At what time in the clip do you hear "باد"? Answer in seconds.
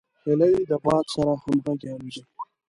0.83-1.05